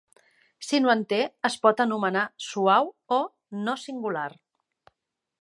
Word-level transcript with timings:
Si 0.67 0.77
no 0.85 0.89
en 0.93 1.03
té, 1.13 1.19
es 1.49 1.57
pot 1.65 1.83
anomenar 1.85 2.23
"suau" 2.47 2.91
o 3.19 3.21
"no 3.69 3.77
singular". 3.87 4.27